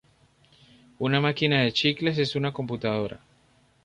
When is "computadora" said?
2.51-3.19